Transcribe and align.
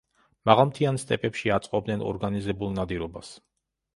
მაღალმთიან 0.49 0.95
სტეპებში 1.01 1.51
აწყობდნენ 1.57 2.03
ორგანიზებულ 2.13 2.75
ნადირობას. 2.79 3.33